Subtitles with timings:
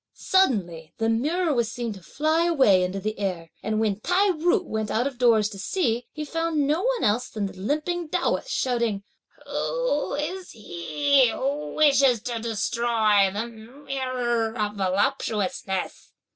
[0.15, 4.63] Suddenly the mirror was seen to fly away into the air; and when Tai ju
[4.63, 8.49] went out of doors to see, he found no one else than the limping Taoist,
[8.49, 9.03] shouting,
[9.45, 16.11] "Who is he who wishes to destroy the Mirror of Voluptuousness?"